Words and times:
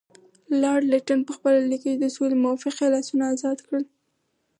لارډ 0.61 0.83
لیټن 0.91 1.19
پخپله 1.27 1.59
لیکي 1.71 1.91
چې 1.93 1.99
د 2.01 2.05
سولې 2.15 2.35
موافقې 2.43 2.87
لاسونه 2.93 3.23
ازاد 3.33 3.57
کړل. 3.67 3.83